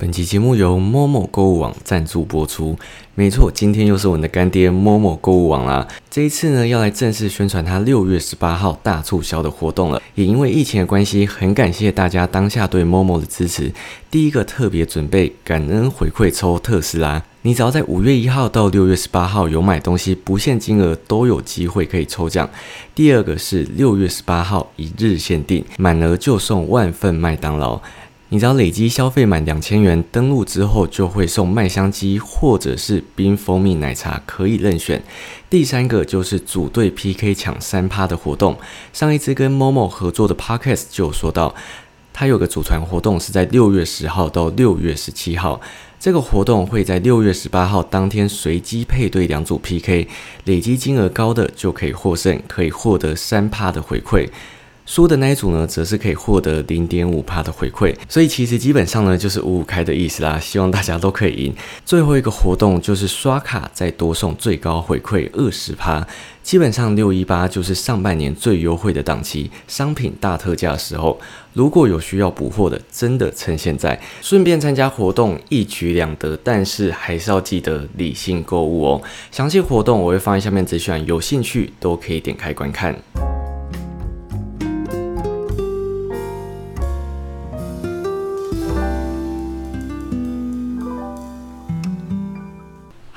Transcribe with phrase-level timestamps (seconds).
[0.00, 2.74] 本期节目由 Momo 购物网赞助播出。
[3.14, 5.86] 没错，今天又是我们的干爹 Momo 购物网啦。
[6.10, 10.00] 这一次呢，要来正式宣传他六月十八号大促销的活动了。
[10.14, 13.70] 也因为疫情的关系，很感谢大家当下对 Momo 的支持。
[14.10, 22.48] 第一个特别准备感恩回馈抽特斯拉，你只要在五月一号到六月十八号有买东西，不限金额都有机会可以抽奖。
[22.94, 27.82] 第二个是六月十八号一日限定，满额就送万份麦当劳。
[28.32, 35.02] 你只要累积消费满两千元，登录之后就会送麦香鸡或者是冰蜂蜜奶茶，可以任选。
[35.50, 38.56] 第三个就是组队 PK 抢三趴的活动。
[38.92, 41.52] 上一次跟 Momo 合作的 Podcast 就有说到，
[42.12, 45.60] 它有个组团活动是在六月十号到六月十七号，
[45.98, 50.06] 这个活动会在六月十八号当天随机配对两组 PK，
[50.44, 54.28] 累积金额高的就可以获胜，可以获得三趴的回馈。
[54.90, 60.36] 输的那一组呢，则是可以获得零点五帕的回馈，所以其实基本上呢就是五五开的意思啦。
[60.40, 61.54] 希望大家都可以赢。
[61.86, 66.04] 最后一个活动就是刷卡再多送最高回馈二十帕，
[66.42, 71.20] 基本上六一八就是上半年最优惠的档期，商品大特价的时候，
[71.52, 76.36] 如果有需要补货的，真的趁现在，顺便参加活动一举两得。
[76.42, 79.02] 但是还是要记得理性购物哦。
[79.30, 82.92] 详细活动我会放在下面资讯，有兴趣都可以点开观看。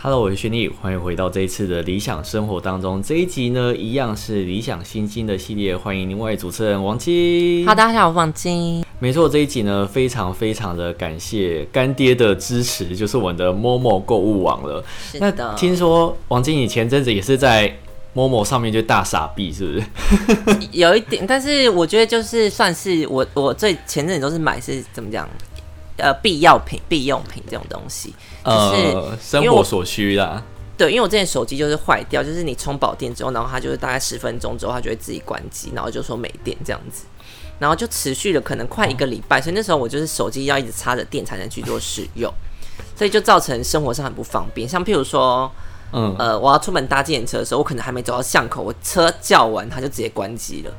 [0.06, 3.02] Hello，我是轩逸，欢迎回到这一次的理想生活当中。
[3.02, 7.66] 这一集呢，一样是理想新星的系列，欢迎另外主持人王晶。
[7.66, 8.84] 好，大家好，我是王晶。
[9.00, 14.84] 没错，这一集呢，非常非常的感谢干爹的支持，就是我们的 Momo 购物网了。
[15.10, 15.56] 是的。
[15.56, 17.74] 听说王晶以前阵子也是在
[18.14, 20.68] Momo 上面就大傻逼，是不是？
[20.74, 25.26] 有一点，但是我觉得就是算是我我最前阵子都是买是怎么讲？
[25.98, 28.14] 呃，必要品、必用品这种东西，
[28.44, 30.44] 就是，生活所需啦。
[30.76, 37.06] 对，因为我之前手机就是坏掉，就是你充饱电之后，然后它就是大概十分钟之后，它就会自己关机，然后就说没电这样子，
[37.60, 42.34] 然后就持续了可能快一个礼拜，所以那时候我就是手机要一直插着电才能去做使用，
[42.96, 44.68] 所以就造成生活上很不方便。
[44.68, 45.50] 像譬如说，
[45.92, 50.74] 嗯，呃，我要出门搭自行车的时候，我可能还没走到巷口，我车叫完，它就直接关机了。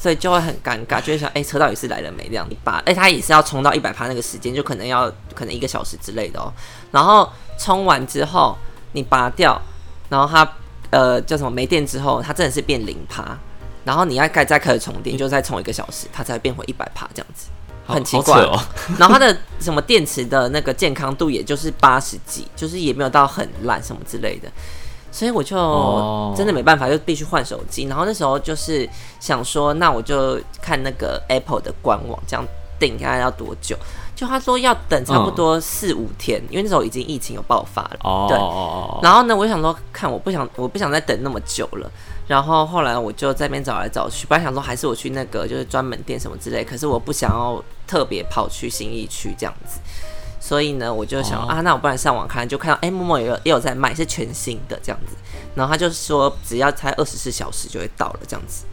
[0.00, 2.26] 所以就会很尴尬，就会想，哎，车到底是来了没？
[2.26, 6.50] 这样一把，哎，它也是要充到一百帕那个时间，就可能要可能一个小时之类的哦。
[6.90, 8.56] 然后充完之后，
[8.92, 9.60] 你拔掉，
[10.08, 10.50] 然后它
[10.88, 13.38] 呃叫什么没电之后，它真的是变零趴。
[13.84, 17.48] 然后你要再再开始充电，就再充一个小时，它才变回一百帕这样子，
[17.86, 18.58] 很奇怪哦。
[18.98, 24.50] 然后它的什么电池的那个健康度，也就是八十几，就是也没有到很烂什么之类的。
[25.10, 27.84] 所以我就真的没办法，就必须换手机。
[27.84, 28.88] 然后那时候就是
[29.18, 32.46] 想说，那我就看那个 Apple 的官网，这样
[32.78, 33.76] 订看要多久。
[34.14, 37.96] 就他说要等差不多四五天，因为那时候已经疫情有爆发了。
[38.04, 38.36] 哦，对。
[39.02, 41.90] 然后呢，我想说，看我不想，我不想再等那么久了。
[42.26, 49.80] 然后后来我就在那边找来找去，本来想说还是我去那个就是专门店什么之类，可是我不想要特别跑去新义区这样子。
[50.50, 55.14] 所以呢，我就想啊，那我不然上网看，就看到哎，默默也有也有在卖，是全新的这样子。
[55.54, 58.64] 然后他就说，只要才二十四小时就会到了这样子。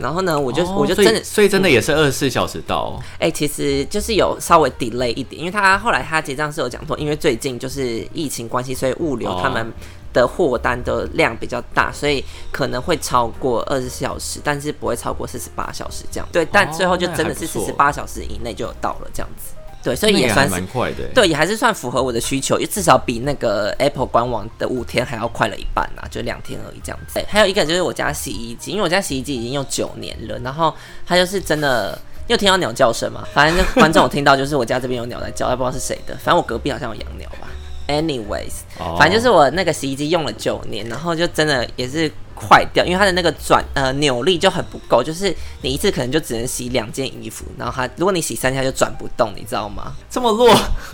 [0.00, 3.00] 然后呢，我就我就真的，所以真的也是二十四小时到。
[3.20, 9.72] 哎，其实就是有稍微 delay 一点，因为他后来他结账是有讲说，因为最近就是疫情关系，所以物流他们
[10.12, 16.28] 的货单的量比较大，所以可能会超过二十四小时，但是不会超过四十八小时这样。
[16.32, 19.54] 对，但最后就真的是四十八小时以内就有到了这样子。
[19.88, 21.04] 对，所以也算是蛮快的。
[21.14, 27.18] 对，也还是算符合我的需求，至少比那个 Apple 官网的五天还要快了一半呐，就两天而已这样子。
[27.26, 30.74] 还有一个就是我家洗衣机，因为我家洗衣机已经用九年了，然后
[31.06, 33.26] 它就是真的，你有听到鸟叫声吗？
[33.32, 36.14] 反正观众有听到，就是我家这边有鸟在叫，也不知道是谁的。
[36.16, 37.48] 反正我隔壁好像有养鸟吧。
[37.88, 38.52] Anyways，
[38.98, 49.92] 反正就是我那个洗衣机用了九年，然后就真的也是坏掉，因为它的那个转呃扭力就很不够，就是你一次可能就只能洗两件衣服，然后它如果你洗三下就转不动，你知道吗？
[50.08, 50.48] 这么弱？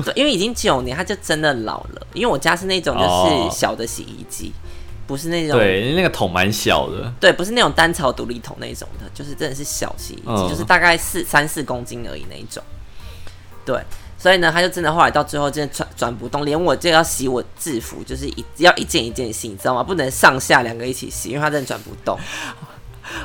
[0.04, 2.06] 对，因为已经九年，它就真的老了。
[2.12, 4.52] 因为我家是那种就是小的洗衣机，
[5.06, 12.62] 不是那种对那个桶蛮小的，对，不是那种单槽独立桶那种的，就是真的是小洗衣机，就是大概四三四公斤而已那一种，
[13.64, 13.80] 对。
[14.24, 19.82] 所以呢，他就真的后来到最后真的转转不动，连我这要洗我制服，就是一要一件一件洗，你知道吗？
[19.82, 22.18] 不能上下两个一起洗，因为他真的转不动。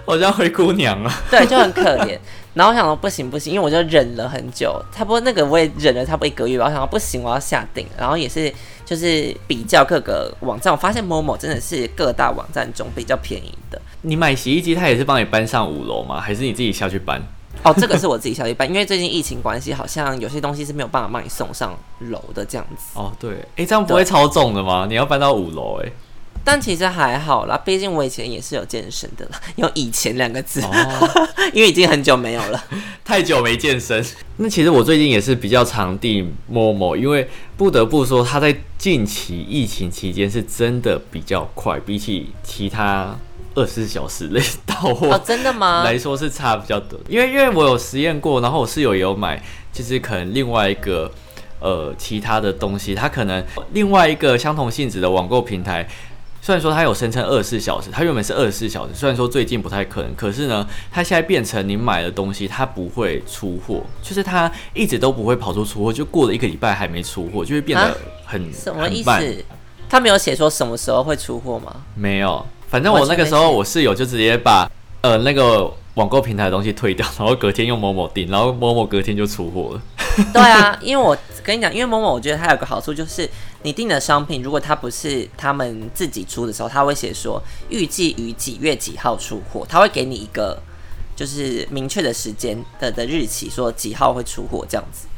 [0.04, 1.14] 我叫灰姑娘啊。
[1.32, 2.20] 对，就很可怜。
[2.54, 6.66] 然后我想说不行不行，因为我就忍了很久，差不多那个我也忍了差不多一个月吧。
[6.66, 7.88] 我想说不行，我要下定。
[7.98, 8.54] 然后也是
[8.84, 13.82] 就是比较各个网站，我发现某某真的是各大网站中比较便宜的。
[14.02, 16.20] 你买洗衣机，他也是帮你搬上五楼吗？
[16.20, 17.22] 还是你自己下去搬？
[17.64, 22.84] 哦，这个是我自己小一半，因为最近疫情关系，好像有些东西是没有办法帮你送上楼的这样子。
[22.94, 24.86] 哦，对，哎，这样不会超重的吗？
[24.88, 25.92] 你要搬到五楼，哎。
[26.42, 31.10] 但其实还好啦，毕竟我以前也是有健身的啦，用“以前”两个字，哦
[31.54, 32.64] 因为已经很久没有了，
[33.04, 34.04] 太久没健身。
[34.38, 43.16] 那其实我最近也是比较常订某某，因为不得不说，它在近期疫情期间是真的比较快，比起其他
[43.56, 45.84] 二十四小时内到货哦，真的吗？
[45.84, 49.42] 来说是差比较多，因为因为我有实验过，然后我室友也有买，
[49.74, 51.12] 就是可能另外一个
[51.60, 53.44] 呃其他的东西，它可能
[53.74, 55.88] 另外一个相同性质的网购平台。
[56.42, 58.94] 虽然说它有声称二十四小时，它原本是二十四小时。
[58.96, 69.46] 虽然说最近不太可能，可是呢，它现在变成你买的东西它不会出货，就是它一直都不会跑出出货，就过了一个礼拜还没出货，就会变得很什么意思？
[69.90, 71.76] 他没有写说什么时候会出货吗？
[71.94, 74.70] 没有，反正我那个时候我室友就直接把
[75.02, 79.82] 呃那个网购平台的东西退掉， 然后隔天用某某订，然后某某隔天就出货了。
[80.34, 83.30] 对啊，因为我跟你讲，因为某某我觉得它有个好处就是。
[83.62, 90.58] 你订的商品，如果它不是他们自己出的时候，他会写说预计于几月几号出货，他会给你一个
[91.14, 95.10] 就是明确的时间的的日期，说几号会出货这样子。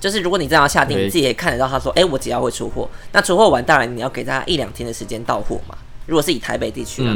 [0.00, 2.88] 就是如果你这样下定，你自己也看得到，他说，哎，我几号会出货？
[3.12, 5.76] 那出货完，当然你要给大家一两天的时间到货嘛。
[6.06, 7.14] 如果是以台北地区的，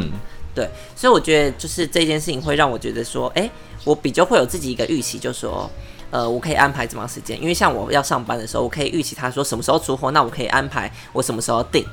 [0.54, 3.48] 对，所以我觉得就是这件事情会让我觉得说，哎，
[3.84, 5.70] 我比较会有自己一个预期，就说。
[6.12, 7.40] 呃，我可以安排怎么样时间？
[7.40, 11.86] 因为像我要上班的时候，我可以预期他说什么时候出货，那我可以安排我什么时候订，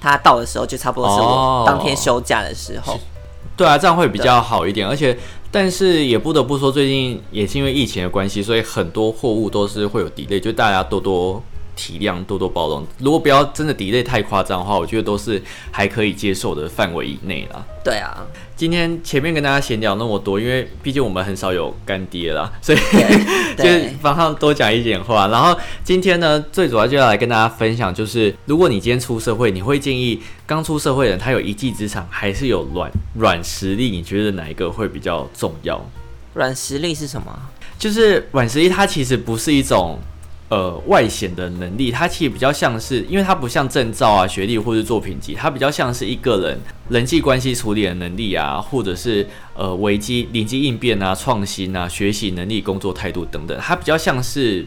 [0.00, 2.98] 他到的时候就差不多是我当天休假的时候。
[3.56, 4.84] 对啊，这样会比较好一点。
[4.84, 5.16] 而且，
[5.52, 11.40] 但是也不得不说，最近也是因为疫情的关系，所以很多货物都是会有 delay，就大家多多
[11.76, 12.86] 体谅，多多包容。
[12.98, 17.64] 如果不要真的 delay 太夸张的话，我觉得都是还可以接受的范围以内啦。
[17.84, 18.26] 对啊。
[18.54, 22.78] 今天前面跟大家闲聊那么多，因为毕竟我们很少有干爹啦， 所以
[23.58, 23.64] 就
[24.00, 25.26] 帮他多讲一点话。
[25.26, 33.90] 然后今天呢，最主要就要来跟大家分享，就是如果你今天出社会，你会建议刚出社会的人，他有一技之长，还是有软软实力？
[33.90, 35.84] 你觉得哪一个会比较重要？
[36.34, 37.36] 软实力是什么？
[37.80, 39.98] 就是软实力，它其实不是一种。
[40.52, 46.60] 呃，外显的能力，它其实比较像是，因为它不像证照啊、学历或者作品集，它比较像是一个人
[46.90, 49.26] 人际关系处理的能力啊，或者是
[49.56, 54.66] 呃危机临机应变啊、创新啊、学习能力、工作态度等等，它比较像是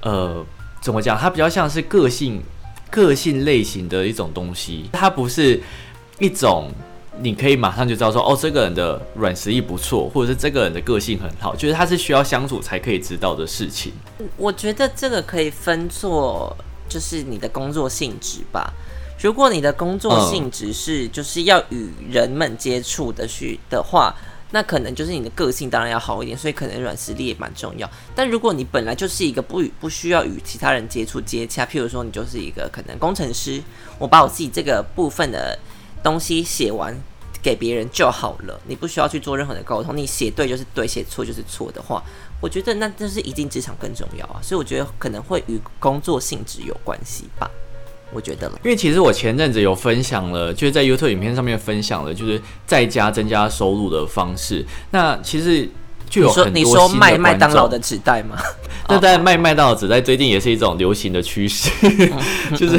[0.00, 0.44] 呃
[0.80, 1.16] 怎么讲？
[1.16, 2.42] 它比较像是个性
[2.90, 5.62] 个性类型的一种东西，它不是
[6.18, 6.72] 一种。
[7.20, 13.92] 你可以马上就知道说，哦，这个人的软实力不错，或者是这个人的个性很好，就是他是需要相处才可以知道的事情。
[14.38, 16.56] 我觉得这个可以分作，
[16.88, 18.72] 就是你的工作性质吧。
[19.20, 24.14] 如果你的工作性质是就是要与人们接触的去的话，
[24.50, 27.88] 那可能就是你的个性当然要好一点，所以可能软实力也蛮重要。
[28.14, 33.62] 但如果你本来就是一个不与不需要与其他人接触接洽，譬如说你就是一个可能工程师，
[33.98, 35.58] 我把我自己这个部分的。
[36.02, 36.94] 东西写完
[37.42, 39.96] 给别人就好了，你不需要去做任何的沟通。
[39.96, 42.02] 你写对就是对，写错就是错的话，
[42.40, 44.38] 我觉得那就是一进职场更重要啊。
[44.42, 47.50] 所以我觉得可能会与工作性质有关系吧。
[48.12, 54.64] 我觉得了，因为其实我前阵子有分享了，就是在 YouTube 影片上面分享了，就是在家增加收入的方式。
[54.90, 55.68] 那其实
[56.10, 58.36] 就有很多你说卖麦当劳的纸袋吗？
[58.86, 61.70] 那在卖麦当劳纸袋最近也是一种流行的趋势，
[62.54, 62.78] 就是。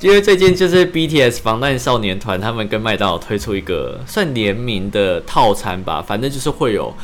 [0.00, 6.94] 因为最近就是 BTS 防弹少年团，他们跟麦当劳推出一个算联名的套餐吧，反正就是会有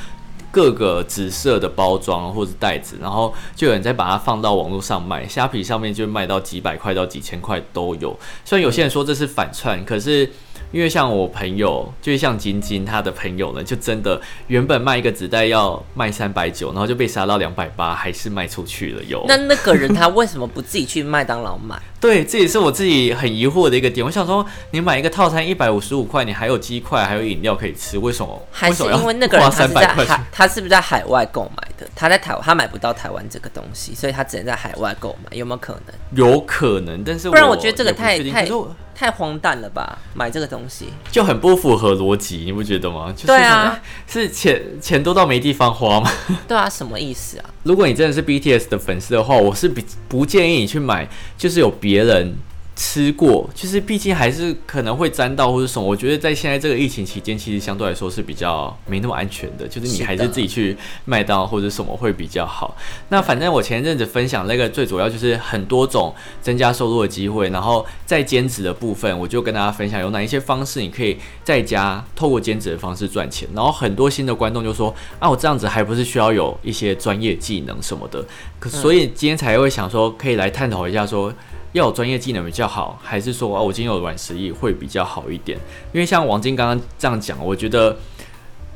[0.52, 8.16] 各个紫色的包装或者袋子，然后就有人在把它放到网络上卖，虾皮上面就卖到几百块到几千块都有。
[8.44, 10.30] 虽然有些人说这是反串，可是。
[10.74, 19.02] 因为像我朋友，就是像晶晶她的朋友呢，就真的原本卖一个纸袋要卖三百九，然后就被杀到两百八，还是卖出去了。
[19.04, 21.80] 有那那个人他为什么不自己去麦当劳买？
[22.00, 24.04] 对，这也是我自己很疑惑的一个点。
[24.04, 28.42] 我想说，你买一个套餐一百五十五块，你还有鸡块，还有饮料可以吃，为什么？
[28.50, 31.86] 还是因为那个人他是在海，他是不是在海外购买的？
[31.94, 35.36] 他在台，他买不到台湾这个东西，所以他只能在海外购买。
[35.36, 35.94] 有没有可能？
[36.16, 38.48] 有可能，但是不然我觉得这个太太。
[38.96, 39.98] 太荒诞了吧！
[40.14, 43.12] 买这个东西就很不符合逻辑，你不觉得吗？
[43.26, 43.76] 对啊，
[44.06, 46.08] 是钱钱多到没地方花吗？
[46.46, 47.44] 对啊，什么意思啊？
[47.64, 52.36] 如果你真的是 BTS 的粉丝的话，我是不不建议你去买，就是有别人
[52.76, 55.86] 吃过，就是毕竟还是可能会沾到或者什么。
[55.86, 62.76] 我觉得在现在这个疫情期间，其实相对来说是比较没那么安全的，就是你还是自己去麦当劳或者什么会比较好。
[63.10, 66.12] 那反正我前阵子分享那个最主要就是很多种
[66.42, 73.48] 增加收入的机会，然后在兼职的部分，我就跟大家分享有哪一些方式你可以在家透过兼职的方式赚钱。
[73.54, 78.24] 然后很多新的观众就说啊，我这样子还不是需要有一些专业技能什么的，
[78.58, 81.32] 可所以今天才会想说可以来探讨一下说。
[81.74, 85.58] 要有专业技能比较好，还是说啊，我今天有软实力会比较好一点？
[85.92, 87.96] 因为像王晶刚刚这样讲，我觉得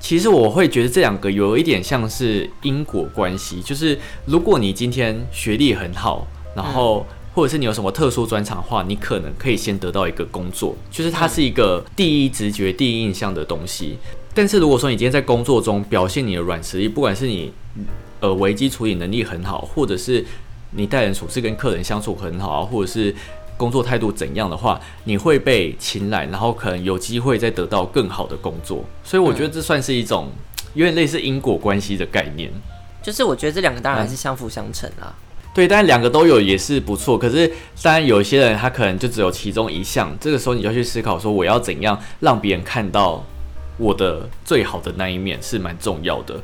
[0.00, 6.26] 其实我会觉得这两个有一点像是因果关系，就是如果你今天学历很好，
[6.56, 13.96] 然后或者是你有什么特殊专长的话，你可能可以先得到一个工作，就是它是一个第一直觉、第一印象的东西。
[14.34, 17.52] 但是如果说你今天在工作中表现你的软实力，不管是你
[18.18, 20.24] 呃危机处理能力很好，或者是
[20.72, 23.14] 你待人处事跟客人相处很好啊，或者是
[23.56, 28.84] 工作态度怎样的话，你会被青睐，然后可能有机会再得到更好的工作。
[29.02, 30.30] 所以我觉得这算是一种
[30.74, 32.52] 有点类似因果关系的概念。
[33.02, 35.12] 就是我觉得这两个当然是相辅相成啦。
[35.54, 37.18] 对，但两个都有也是不错。
[37.18, 37.50] 可是
[37.82, 43.24] 当然有些人他可能就只有其中一项，这个时候你就去思考说，我要怎样让别人看到
[43.78, 46.40] 我的最好的那一面是蛮重要的。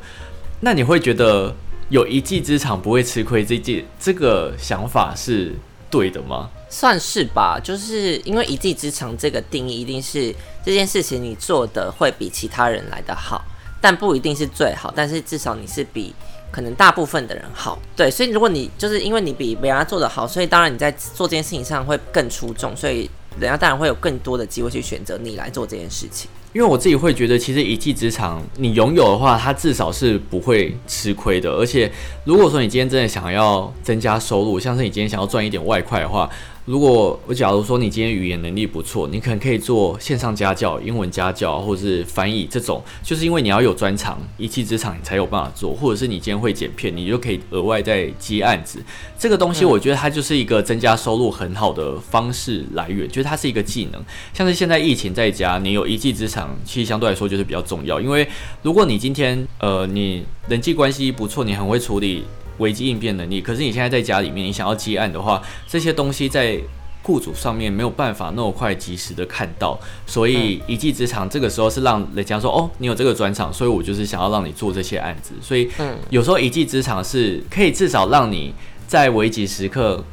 [0.61, 1.55] 那你会觉得？
[1.89, 5.53] 有一技之长不会吃亏，这件这个想法是
[5.89, 6.49] 对的吗？
[6.67, 10.33] 算是吧，就是因为一技之长这个定义，一定是
[10.65, 13.45] 这件事情你做的会比其他人来的好，
[13.79, 16.13] 但不一定是最好，但是至少你是比
[16.51, 17.79] 可能大部分的人好。
[17.95, 26.29] 对，所以如果你就是因为你比别人做的好，所以当然你在做这件事情上会更出众，所以人家当然会有更多的机会去选择你来做这件事情。
[26.53, 31.51] 因为我自己会觉得，其实一技之长你拥有的话，它至少是不会吃亏的。
[31.51, 31.91] 而且，
[32.23, 36.29] 如果说你今天真的想要增加收入，像是你今天想要赚一点外快的话，
[36.65, 45.75] 如果我假如说你今天语言能力不错，你可能可以做线上家教、英文家教或者是翻译这种，就是因为你要有专长、一技之长，你才有办法做。
[45.75, 48.83] 或者是你今天会剪片，你就可以额外再接案子。
[49.15, 54.03] 这个东西我觉得它就是一个增加收入很好的方式来源，就是它是一个技能。
[54.33, 58.01] 像是现在疫情在家，你有一技之长，其实相对来说就是比较重要。
[58.01, 58.27] 因为
[58.63, 62.23] 如果你今天呃你人际关系不错，你很会处理。
[62.57, 66.59] 危机应变能力，可是你现在在家里面，你想要接案的话，这些东西在
[67.03, 75.69] 雇主上面没有办法那么快及时的看到，所以一技之长这个时候是让人家说哦，你有这个专长，所以我就是想要让你做这些案子，所以
[76.09, 78.53] 有时候一技之长是可以至少让你
[78.87, 80.03] 在危急时刻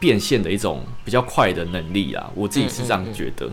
[0.00, 3.48] 变现的一种比较快的能力啊，我自己是这样觉得。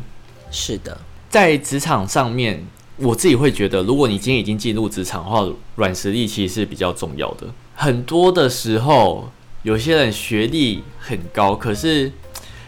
[0.50, 0.98] 是的，
[1.30, 2.66] 在职场上面，
[2.98, 7.48] 我自己会觉得，如果你今天已经进入职场的话，软实力其实是比较重要的。
[7.84, 9.30] 很多的时候，
[9.64, 12.10] 有些人学历很高，可是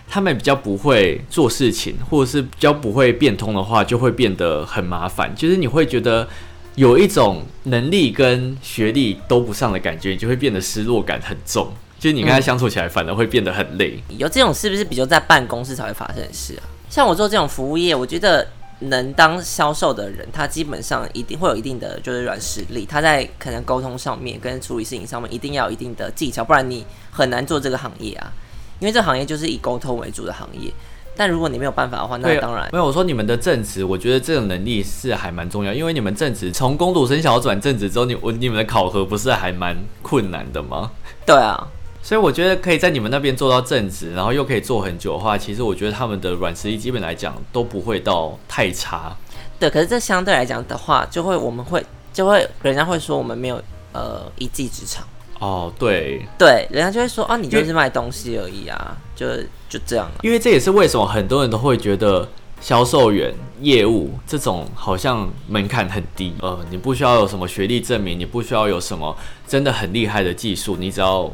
[0.10, 5.34] 他们比较不会做事情，或者是比较不会变通的话，就会变得很麻烦。
[5.34, 6.27] 就是你会觉得
[6.75, 11.72] 有一种能力跟学历都不上的感觉，你就会变得失落感很重。
[11.98, 13.98] 就是你跟他相处起来，反而会变得很累。
[14.17, 16.63] 有这种是不是比较在办公室才会发生的事啊？
[16.89, 18.45] 像我做这种服务业，我觉得。
[18.79, 22.86] 能当销售的人，他基本上一定会有一定的就是软实力。
[22.86, 28.32] 他在可能沟通上面跟处理事情上面一定要有一定的技巧，不然你很难做这个行业啊。
[28.79, 30.72] 因为这行业就是以沟通为主的行业。
[31.17, 32.86] 但如果你没有办法的话，那当然没有。
[32.86, 40.91] 我说你们的正职，我觉得这种能力是还蛮重要，因为你们正职从工读生想要转正职之后，你我你们的考核不是还蛮困难的吗？
[41.25, 41.65] 对啊。
[42.05, 49.17] 所以我觉得可以在你们那边做到正职，然后又可以做很久的话，其实我觉得他们的软实力基本来讲都不会到太差。
[49.59, 51.83] 对，可是这相对来讲的话，就会我们会
[52.13, 53.59] 就会人家会说我们没有
[53.91, 55.03] 呃一技之长。
[55.39, 59.25] 哦，对对，人家就会说啊，你就是卖东西而已啊，就
[59.67, 60.07] 就这样。
[60.21, 62.29] 因为这也是为什么很多人都会觉得
[62.62, 71.33] 销售员、业务这种好像门槛很低，呃，你不需要有什么学历证明，你不需要有什么真的很厉害的技术，你只要。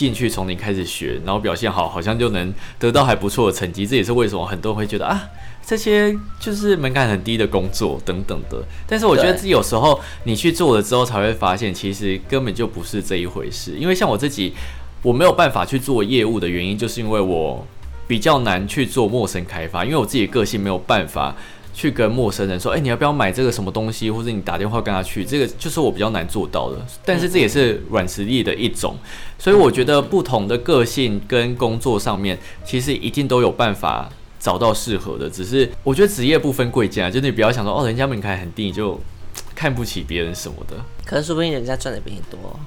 [0.00, 3.86] 进去从零开始学，然后表现好，好像就能得到还不错的成绩。
[3.86, 5.28] 这也是为什么很多人会觉得啊，
[5.62, 8.64] 这些就是门槛很低的工作等等的。
[8.86, 13.76] 但是我觉得自己有时候你去做了之后，才会发现其实根本就不是这一回事。
[13.78, 14.54] 因为像我自己，
[15.02, 17.66] 我没有办法去做业务的原因，就是因为我
[18.08, 21.36] 比较难去做陌生开发，因为我自己个性没有办法。
[21.72, 24.10] 去跟陌生人说，哎，你要不要买这个什么东西？
[24.10, 26.76] 或者你打电话跟他去，这个就是我比较难做到的。
[27.06, 28.96] 但是这也是软实力的一种，
[29.40, 34.06] 所以我觉得不同的个性跟工作上面，其实一定都有办法
[34.38, 35.30] 找到适合的。
[35.30, 39.00] 只是我觉得职业不分贵贱啊，就你不要想说，哦，人家门槛很低，你就
[39.54, 40.76] 看不起别人什么的。
[41.06, 42.60] 可是说不定人家赚的比你多。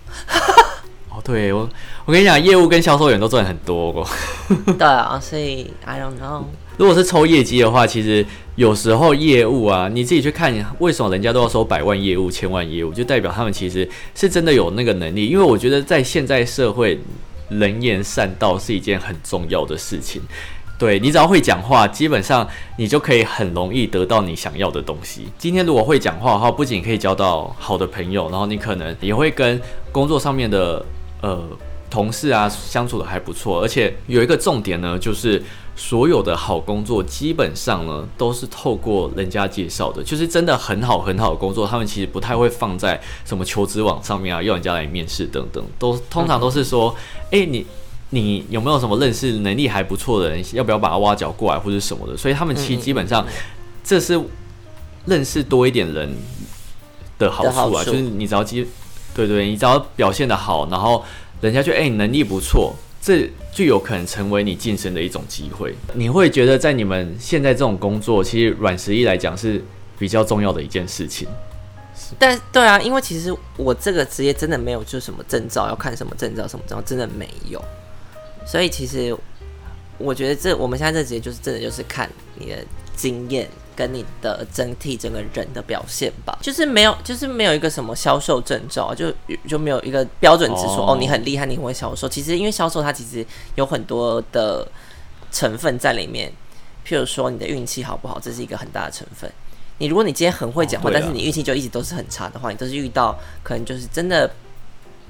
[1.09, 1.69] 哦，对我，
[2.05, 4.03] 我跟你讲，业务跟销售员都赚很多。
[4.65, 6.45] 对啊，所以 I don't know。
[6.77, 8.25] 如果是抽业绩的话，其实
[8.55, 15.27] 有时候业务啊，你自己去看，为什么人家都要收百万业务、千万业务，就代表他们其实是真的有那个能力。
[15.27, 16.99] 因为我觉得在现在社会，
[17.49, 20.21] 人言善道是一件很重要的事情。
[20.79, 22.45] 对你只要会讲话，基本上
[22.77, 25.27] 你就可以很容易得到你想要的东西。
[25.37, 29.61] 今天如果会讲话的话，不仅可以交到好的朋友，然后你可能也会跟
[29.91, 30.83] 工作上面的
[31.21, 31.41] 呃
[31.89, 33.61] 同事啊相处的还不错。
[33.61, 35.41] 而且有一个重点呢，就是
[35.75, 46.95] 所有的好工作基本上呢都是透过人家介绍的，就是真的很好很好的工作，他们其实不太会放在什么求职网上面啊，要人家来面试等等，都通常都是说，
[47.31, 47.65] 哎你。
[48.15, 50.45] 你有没有什么认识能力还不错的人？
[50.53, 52.15] 要不要把他挖角过来或者什么的？
[52.15, 53.25] 所以他们其实基本上，
[53.83, 54.21] 这是
[55.05, 56.15] 认识多一点人
[57.17, 57.83] 的好处啊。
[57.83, 58.67] 就是你只要基，
[59.15, 61.03] 对对，你只要表现的好，然后
[61.41, 65.75] 人家觉得哎你能力不错，这就有可能成为你晋升的一种机会。
[65.93, 69.61] 你会觉得在你们现在这种工作，其实软实力来讲是
[69.99, 71.27] 比较重要的一件事情。
[72.17, 77.61] 但对啊，因为其实我这个职业真的没有就什么证照要看什么证照什么证照，真的没有。
[78.45, 79.13] 所以其实，
[79.97, 82.57] 我觉得这我们现在这职业就是真的就是看你的
[82.95, 89.13] 经验跟你的整体整个人的表现吧，就是没有就是没有一个什么销售证照，就
[89.47, 92.07] 就没有一个标准值说哦你很厉害，你很会销售。
[92.07, 93.25] 其实因为销售它其实
[93.55, 94.67] 有很多的
[95.31, 96.31] 成分在里面，
[96.85, 99.31] 譬如说你的运气好不好，这是一个很大的成分。
[99.79, 104.29] 你如果你今天很会讲话，但是你运气就一直都是很差的话，你都是遇到可能就是真的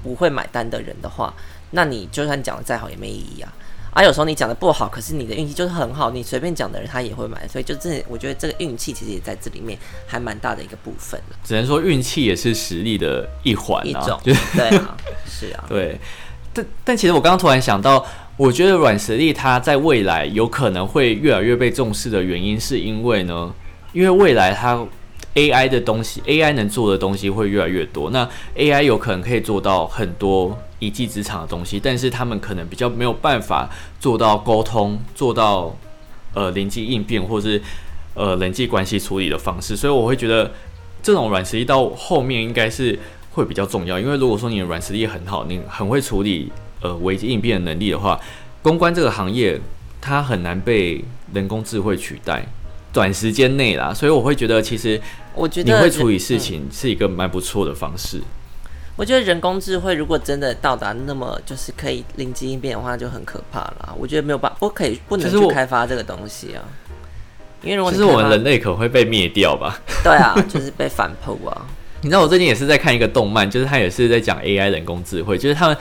[0.02, 1.32] 不会买单的人的话。
[1.72, 3.52] 那你就算讲的再好也没意义啊！
[3.94, 14.34] 啊，有时候你讲的不好，可是你的运气就是很好，你随便讲的人他也会买，所以就这，我觉得这个运气其实也在这里面还蛮大的一个部分只能说运气也是实力的一环啊，对
[14.76, 15.98] 啊， 是啊，对。
[16.52, 18.04] 但但其实我刚刚突然想到，
[18.36, 23.54] 我觉得软实力它在未来有可能会越来越被重视的原因，是因为呢，
[23.92, 24.84] 因为未来它。
[25.34, 28.08] AI 的东西，AI 能做的东西会越来越多。
[28.10, 28.24] 那
[28.54, 35.74] AI 有可能可以做到很多一技之长的东西，但是他们可能比较没有办法做到沟通，做到
[36.34, 37.60] 呃灵机应变，或是
[38.14, 39.76] 呃人际关系处理的方式。
[39.76, 40.50] 所以我会觉得
[41.02, 42.98] 这种软实力到后面应该是
[43.32, 43.98] 会比较重要。
[43.98, 48.20] 因为如果说你的软实力很好，你很会处理呃危机应变的能力的话，
[48.62, 49.60] 公关这个行业
[50.00, 52.46] 它很难被人工智慧取代。
[52.92, 55.00] 短时间内啦，所以我会觉得其实。
[55.36, 58.22] 我觉得你会处理事情是一个蛮不错的方式。
[58.96, 63.94] 我觉得人工智慧如果真的到达那么就是可以灵机应变的话，就很可怕了。
[63.98, 66.62] 我觉得没有办法，不可以不能去开发这个东西啊。
[67.62, 69.80] 因为如果其实我们人类可能会被灭掉吧？
[70.02, 71.66] 对啊，就是被反扑啊。
[72.02, 75.76] 你知道我最近也是在看一个动漫，就是他也是在讲 AI 人工智慧，就是他们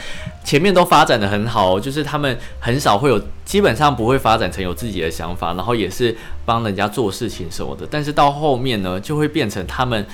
[0.45, 7.86] 前面都发展的很好，就是他们很少会有，基本上不会发展成有自己的想法，然后也是帮人家做事情什么的。
[7.91, 10.06] 但是到后面呢，就会变成他们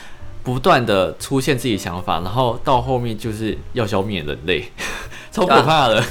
[0.43, 4.65] 不断的出现自己想法，然后到后面就是要消灭人类，
[5.32, 6.04] 超可怕的。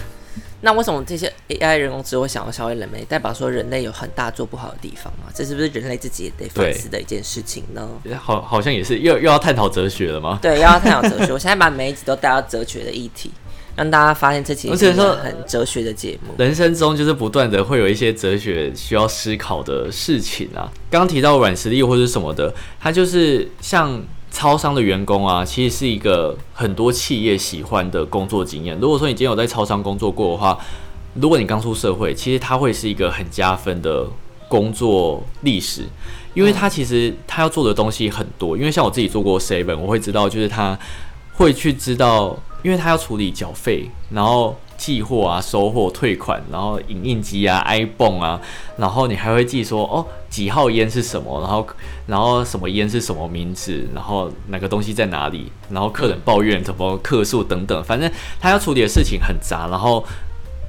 [0.60, 5.30] 那为什么这些 AI 人工智慧想要消灭人类，代表说人类有很大做不好的地方啊？
[5.32, 7.88] 这是不是人类自己也得反思的一件事情呢？
[8.18, 10.40] 好，好像也是又又要探讨哲学了吗？
[10.42, 11.32] 对，又要探讨哲学。
[11.32, 13.30] 我现在把每一集都带到哲学的议题，
[13.76, 16.34] 让大家发现这其实是说很哲学的节目。
[16.38, 20.68] 人生中就是不断的会有一些哲学需要思考的事情啊。
[20.90, 24.02] 刚提到软实力或者什么的，它就是像。
[24.38, 28.78] 超商的员工啊，其实是一个很多企业喜欢的工作经验。
[28.78, 30.56] 如果说你今天有在超商工作过的话，
[31.14, 34.06] 如果你刚出社会，其实它会是一个很加分的
[34.46, 35.88] 工作历史，
[36.34, 38.56] 因为它其实它要做的东西很多。
[38.56, 40.78] 因为像我自己做过 seven，我会知道，就是他
[41.34, 44.56] 会去知道，因为他要处理缴费，然后。
[44.78, 48.40] 寄货啊，收货、退款，然后影印机啊，iPhone 啊，
[48.78, 51.66] 然后你还会记说哦，几号烟是什么，然后
[52.06, 58.08] 然后什么烟是什么名字，然后哪个东西在哪里，然后客人抱怨什么客数等等，反正
[58.40, 60.02] 他要处理的事情很杂，然后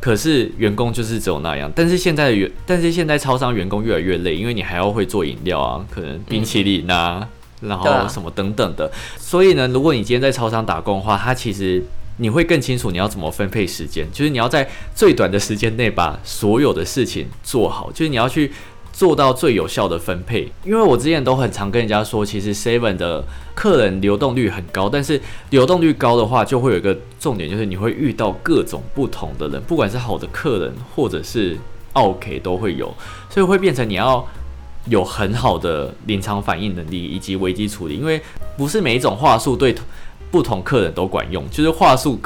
[0.01, 7.27] 可是员工就是只有那样，但是现在的员，但是现在超商员工越来越累，因为你还要会做饮料啊，可能冰淇淋啊，
[7.61, 11.83] 然后什么等等的，所以呢，如果你今天在超商打工的话，他其实。
[12.19, 18.51] 你会更清楚你要怎么分配时间，就是你要在最短的时间内把所有的事情做好，就是你要去
[18.91, 20.51] 做到最有效的分配。
[20.65, 23.23] 因为我之前都很常跟人家说，其实 Seven 的
[23.55, 31.57] 客人流动率很高，但是流动率高的话，就会有一个重点，就是你会遇到各种不同的人，不管是好的客人或者是
[31.93, 32.93] OK 都会有，
[33.29, 34.27] 所以会变成你要
[34.87, 38.21] 有很好的临场反应能力以及危机处理，因为
[38.57, 39.73] 不是每一种话术对。
[40.31, 42.19] 不同客人都管用，就是话术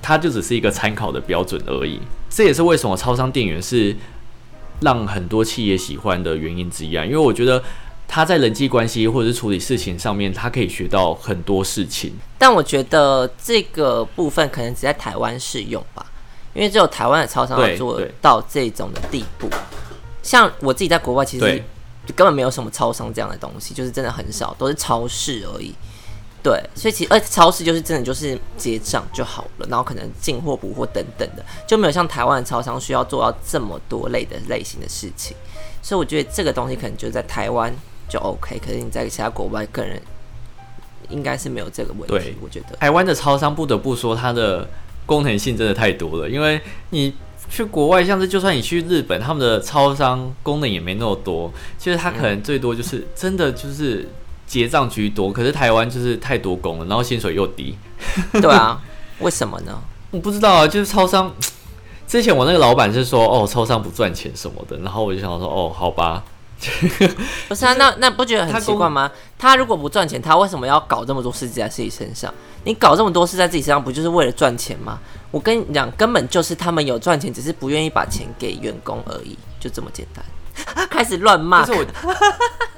[0.00, 2.00] 它就只是一个参考的标准而已。
[2.28, 3.96] 这也是为什么超商店员是
[4.80, 7.62] 让很多企业喜欢的原因之一啊，因为我觉得
[8.08, 12.12] 他在人际关系或者是处理事情上面，他可以学到很多事情。
[12.38, 16.04] 但我觉得这个部分可能只在台湾适用吧，
[16.52, 19.48] 因为只有台湾的超商做到这种的地步。
[20.22, 21.62] 像我自己在国外，其实
[22.14, 25.74] 根本没有什么超商这样的东西，就是真的很少，都是超市而已。
[26.44, 35.34] 对，所以其实而且超市就是真的就是结账就好了，然后可能进货补货等等的，就没有像台湾的超商需要做到这么多类的类型的事情。
[35.80, 37.74] 所以我觉得这个东西可能就在台湾
[38.10, 39.98] 就 OK，可是你在其他国外个人
[41.08, 42.36] 应该是没有这个问题。
[42.42, 44.68] 我觉得台湾的超商不得不说它的
[45.06, 47.14] 功能性真的太多了，因为你
[47.48, 54.06] 去国外，像是就算你去日本，他们的超商功能也没那么多，其实它可能最多就是真的就是。
[54.46, 57.76] 结账居多，可是台湾就是太多工了，然后薪水又低。
[58.40, 58.80] 对啊，
[59.20, 59.78] 为什么呢？
[60.10, 61.32] 我不知道啊，就是超商。
[62.06, 66.22] 之前我那个老板是说，哦，超商不赚钱什么的，然后我就想说，哦，好吧。
[67.48, 69.10] 不是啊，那那不觉得很奇怪吗？
[69.38, 72.32] 他如果不赚钱，他为什么要搞这么多事在自己身上？
[72.64, 74.98] 你搞这么多事在自己身上，不就是为了赚钱吗？
[75.30, 80.24] 我跟你讲，根本就是他们有赚钱，只是不愿意把钱给员工而已，就这么简单。
[80.90, 81.64] 开始乱骂。
[81.64, 81.86] 但是我，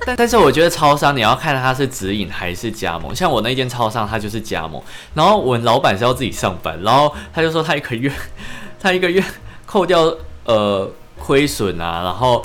[0.06, 3.14] 但但是我觉得超商你要看他是直营还是加盟。
[3.14, 4.82] 像我那间超商，它就是加盟。
[5.14, 8.12] 然后我老板是要自己上班，然后他就说他一个月，
[8.80, 9.22] 他一个月
[9.64, 12.44] 扣掉呃亏损啊，然后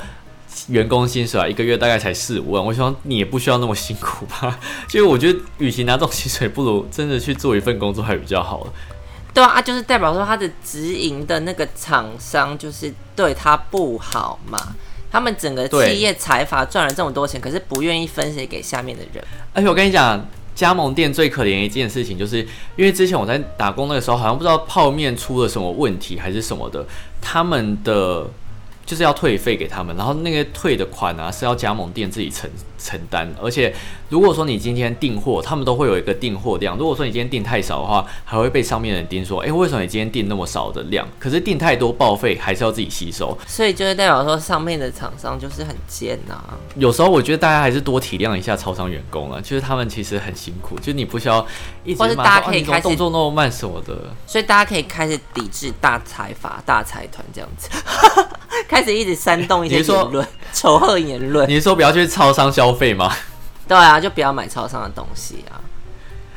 [0.68, 2.64] 员工薪水啊，一个月大概才四五万。
[2.64, 4.58] 我想你也不需要那么辛苦吧？
[4.88, 8.66] 就我觉得，与其拿这种薪水，不如真的去做一份工作还比较好。
[9.32, 14.58] 对啊，就是代表说他的直营的那个厂商就是对他不好嘛。
[15.12, 19.22] 他们整个企业财阀赚了这么多钱，可是不愿意分析给下面的人。
[19.52, 22.38] 而且我跟你讲，加盟店最可怜一件事情，就是
[22.76, 26.86] 因为之前我在打工那个时候，好像不知道泡面出了什么问题还是什么的，
[27.20, 28.26] 他们的。
[28.84, 33.72] 就是要退费给他们，然后那个退的款啊是要加盟店自己承承担，而且
[34.08, 36.76] 如果说你今天订货，他们都会有一个订货量。
[36.76, 41.06] 如果说你今天订太少的话，还会被上面的人盯说，哎，为什么你今天订那么少的量？
[41.18, 43.36] 可是订太多报废，还是要自己吸收。
[43.46, 46.42] 所以就是代表说，上面的厂商就是很贱呐。
[46.74, 51.46] 有时候我觉得大家还是多体谅一下超商员工了，就是他们其实很辛苦，就是你不需要
[51.84, 53.96] 一直或者大家可以开始动作那么慢什么的。
[54.26, 57.70] 所以大家可以开始抵制大财阀、大财团这样子。
[58.68, 61.48] 开始一直煽动一些言论， 仇恨言论。
[61.48, 63.12] 你是说不要去超商消费吗？
[63.66, 65.60] 对啊，就不要买超商的东西啊。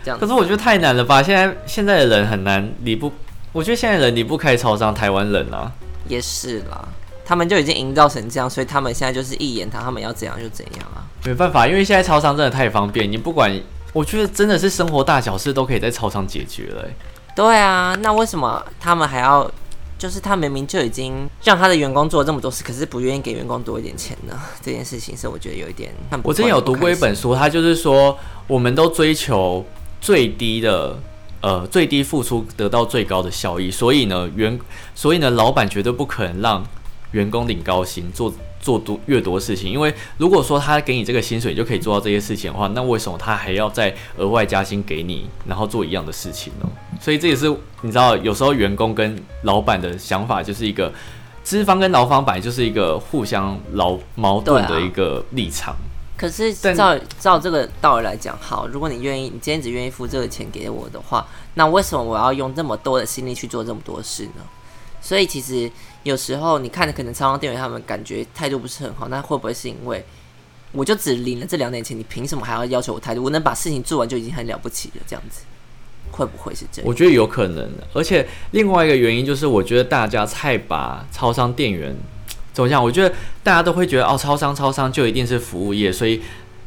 [0.04, 0.20] 这样。
[0.20, 1.22] 可是我觉得太难了吧？
[1.22, 3.12] 现在现在的人很难离不，
[3.52, 4.94] 我觉得现在人离不开超商。
[4.94, 5.72] 台湾人啊，
[6.08, 6.88] 也是啦，
[7.26, 11.04] 他们就已经营造成这样，所以他们现在就是一言堂，他们要怎样就怎样啊。
[11.26, 13.52] 没办法，因为现在超商真的太方便，你不管，
[13.92, 16.86] 我觉得真的是生活大小事都可以在超商解决了。
[17.36, 19.50] 对啊，那为什么他们还要？
[19.98, 24.38] 就是他明明就已经让他的员工做了这么多事，可是不愿意给员工多一点钱呢？
[24.62, 25.92] 这件事情是我觉得有一点。
[26.24, 29.66] 我之前有读过一本书，他就是说，我们都追求
[30.02, 31.00] 最低的，
[31.42, 34.60] 呃，最低付出得到最高的效益，所以呢，员，
[34.94, 36.66] 所以呢，老板绝对不可能让
[37.12, 38.34] 员工领高薪做。
[38.66, 46.68] 做多越多事情，因为如果说他给你这个薪水就可以做到这些事情的话，那为什么他还要再额外加薪给你，然后做一样的事情呢？
[47.00, 47.48] 所以这也是
[47.82, 50.92] 你知道，有时候员工跟老板的想法就是一个
[51.44, 55.76] 资方跟劳方本来就是一个互相劳矛盾的一个立场。
[56.18, 64.42] 可是照照这个道理来讲，好，如果你愿意，你今天只愿意付这个钱给我的话，那为什么我要用这么多的心力去做这么多事呢？
[65.00, 65.72] 所以其实。
[66.06, 70.06] 有时候你看的可能超商店员他们感觉态度不是很好，那会不会是因为
[70.72, 73.24] 我就只领了这两点钱，你凭什么还要要求我态度？
[73.24, 75.42] 我能把事情做完就已经很了不起了，这样子
[76.12, 76.88] 会不会是这样？
[76.88, 81.96] 我觉得有可能，而且另外一个原因就是，我觉得大家太把超商店员
[82.54, 82.84] 怎么讲？
[82.84, 86.22] 我觉得大家都会觉得哦，超商超商就一定是服务业，所以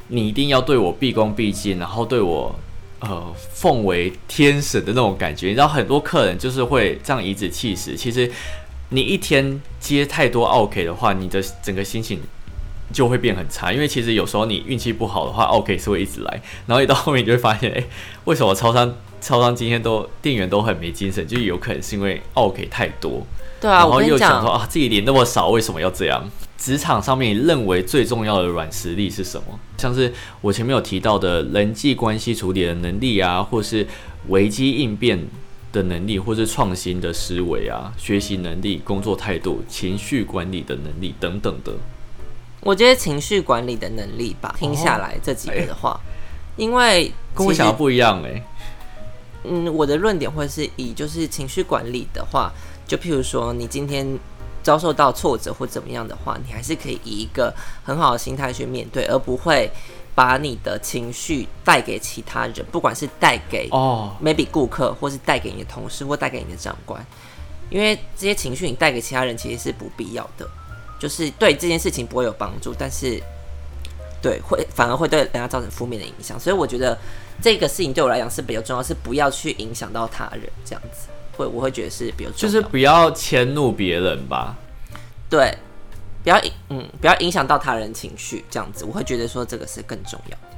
[0.08, 2.52] 你一定要对我毕恭毕敬，然后对我
[2.98, 5.46] 呃奉为天神的那种感觉。
[5.46, 8.28] 你知道很多客人就是会这样颐指气使，其实。
[8.90, 12.20] 你一天接太多 OK 的话，你的整个心情
[12.92, 13.72] 就会变很差。
[13.72, 17.84] 因为其实有时候你运气不好的话，OK 是会一直来，然后一到后面你就会发现，哎，
[18.24, 21.26] 为什么超商超商今天都店员都很没精神？
[21.26, 23.26] 就有可能是因为 OK 太多。
[23.60, 26.24] 对啊，然后又想说啊，自己领那么少，为什么要这样？
[26.56, 29.58] 职场上面认为最重要的软实力是什么？
[29.76, 33.86] 像是我前面有提到的人际关系处理的能力啊，或是
[34.28, 35.26] 危机应变。
[35.78, 41.72] 的能力，或是创新的思维啊，学习能力、工作态度、情绪管理的能力等等的。
[42.60, 46.00] 我觉得情绪管理的能力吧，听下来这几个的话，
[46.56, 48.42] 因为跟我想的不一样哎。
[49.44, 52.52] 嗯，我的论点会是以就是情绪管理的话，
[52.86, 54.18] 就譬如说你今天
[54.64, 59.70] 遭受到挫折或怎么样的话，你还是可以以一个很好的心态去面对，而不会
[60.18, 67.00] 把你的情绪带给其他人，不管是带给哦 maybe 顾客，或是带给你的同事，或带给你的长官，
[67.70, 70.44] 因为这些情绪你带给其他人其实是不必要的，
[70.98, 73.22] 就是对这件事情不会有帮助，但是
[74.20, 76.98] 对会反而会对人家造成负面的影响，所以我觉得。
[77.40, 84.56] 这个事情对我来讲是比较重要，是不要去影响到他人，这样子会我会觉得是比较重要就是不要迁怒别人吧。
[85.30, 85.56] 对，
[86.22, 90.56] 不要嗯不要影响到他人情绪，这样子我会觉得说这个是更重要的。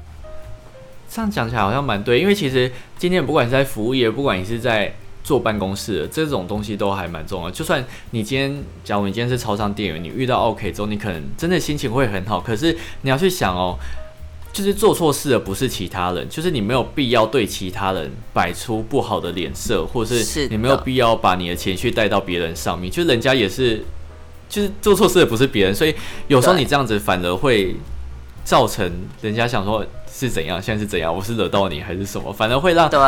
[1.08, 7.50] 这样讲起来好像蛮对，因为其实今天不管是在服务业，不管你是在坐办公室，这种东西都还蛮重要。
[7.50, 13.78] 就算你今天假如你今天是超商店员，你遇到 OK 之后，你可能真的心情会很好，可是你要去想哦。
[14.52, 22.90] 就是做错事的不是其他人，就是你没有必要对其他人摆出不好的脸色，或是你没有必要把你的情绪带到别人上面。
[22.90, 23.84] 就人家也是，
[24.50, 25.94] 就是做错事的不是别人，所以
[26.28, 27.74] 有时候你这样子反而会
[28.44, 32.98] 造成人家想说是怎样，现在是怎样，我是惹到你还是什么，反而会让对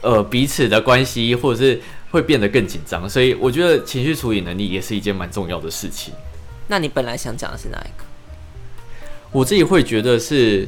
[0.00, 1.78] 呃彼此的关系或者是
[2.10, 3.08] 会变得更紧张。
[3.08, 6.14] 所以我觉得情绪处理能力也是一件蛮重要的事情。
[6.66, 8.04] 那你本来想讲的是哪一个？
[9.30, 10.66] 我自己会觉得是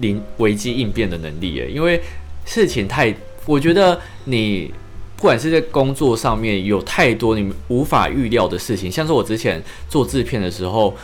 [0.00, 2.00] 临危机应变的能力耶，因为
[2.46, 4.72] 事情太，我觉得你
[5.20, 10.96] 不管是在工作上面有太多你无法预料的事情，像是我之前做制片的时候，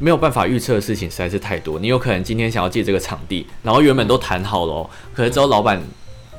[0.00, 1.78] 没有办法预测的事情实在是太多。
[1.78, 5.80] 你有可能今天想要借这个场地，然后原本都谈好了，可是之后老板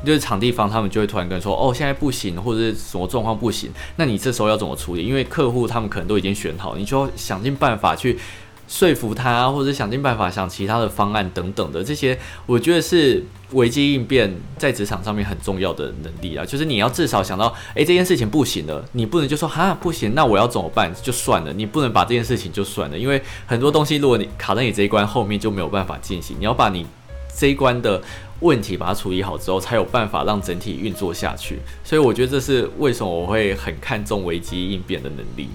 [0.06, 5.06] 就是场地方，他们就会突然跟说，哦，现在不行，或者是什么状况不行，那你这时候要怎么处理？
[5.06, 8.20] 因为客户他们可能都已经选好，你就要想尽办法去。
[8.72, 16.46] 说服他，或者想尽办法想其他的方案等等的这些，我觉得是危机应变在职场上面很重要的能力啊。
[16.46, 20.90] 就是你要至少想到，诶，这件事情不行了，你不能就说哈不行，那我要怎么办？
[21.04, 26.38] 就算了，你不能把这件事情就算了，因为很多东西如果你卡在你这一关后面就没有办法进行。
[26.40, 26.86] 你要把你
[27.38, 28.02] 这一关的
[28.40, 31.60] 问题把它处理好之后，才有办法让整体运作下去。
[31.84, 35.50] 所以我觉得这是为什么我会很看重危机应变的能力。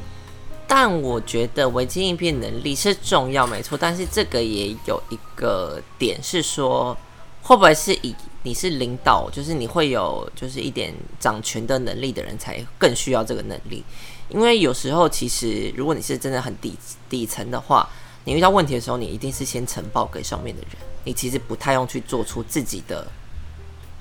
[0.69, 3.79] 但我觉得危机应变能力是重要，没错。
[3.79, 6.97] 但是这个也有一个点是说，
[7.43, 13.85] 会不会是以你是领导，就是你会有就是一点掌权的能力的人才更需要这个能力？
[14.29, 16.77] 因为有时候其实如果你是真的很底
[17.09, 17.89] 底层的话，
[18.25, 20.71] 你遇到问题的时候，你一定是先呈报给上面的人，
[21.05, 23.07] 你其实不太用去做出自己的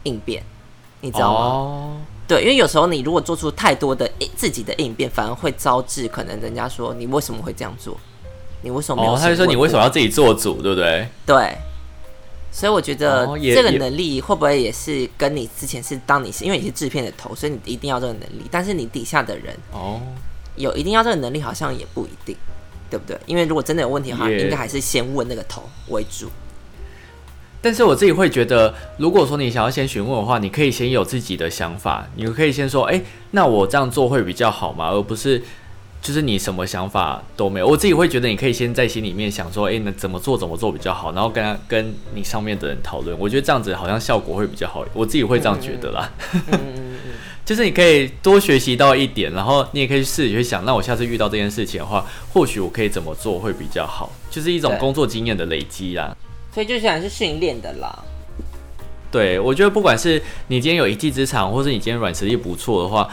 [0.01, 0.43] 应变，
[1.05, 2.01] 你知道吗？
[2.27, 7.95] 对，因为有时候你如果做出太多的自己的应变，反而会招致可能人家说你为什么会这样做？
[8.63, 9.15] 你为什么没有？
[9.15, 11.07] 他就说你为什么要自己做主，对不对？
[11.23, 11.55] 对。
[12.51, 18.45] 所以我觉得这个能力会不会也是跟你之前是当你是因为你是制片的头，所以你一定要这个能力。
[18.49, 20.01] 但是你底下的人哦，
[20.55, 22.35] 有一定要这个能力，好像也不一定，
[22.89, 23.19] 对不对？
[23.27, 26.27] 因为如果真的有问题的话，应该还是先问那个头为主。
[27.65, 33.01] 但是我自己会觉得，如果说你想要先询问的话，你可以先有自己的想法，你可以先说，哎，
[33.31, 34.89] 那我这样做会比较好吗？
[34.91, 35.41] 而不是
[35.99, 37.65] 就是你什么想法都没有。
[37.65, 43.17] 我自己会觉得，你可以先在心里面想说，哎，那怎么做怎么做比较好，然后跟他跟你上面的人讨论。
[43.17, 46.07] 我觉得这样子好像效果会比较好，我自己会这样觉得啦。
[47.43, 56.15] 就是你可以多学习到一点，然后你也可以试着去想，那我下次遇到这件事情的话，或许我可以怎么做会比较好，就是一种工作经验的累积啦。
[56.55, 57.93] 所以就想是训练的啦。
[59.11, 63.09] 对，我觉得不管是你今天有一技之长，或是你今天软实力不错的话，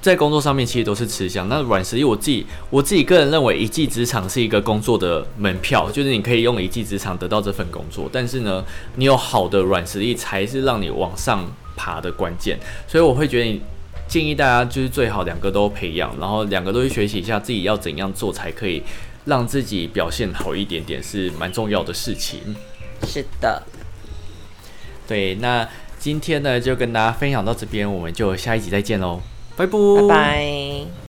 [0.00, 1.48] 在工作上面其实都是吃香。
[1.48, 8.08] 那软实力，我自己我自己个人认为，一技之长是一个工作的门票，就是你可以用一技之长得到这份工作。
[8.12, 11.44] 但是呢，你有好的软实力，才是让你往上
[11.74, 12.56] 爬的关键。
[12.86, 13.60] 所以我会觉得，
[14.06, 18.80] 建议大家就是最好两个都培养，然后两个都去学习一下，自己要怎样做才可以
[19.24, 22.40] 让自己表现好一点点，是蛮重要的事情。
[23.04, 23.62] 是的，
[25.06, 29.20] 对，那今天呢就跟大家分享到这边，我们就下一集再见喽，
[29.56, 30.96] 拜拜，拜拜。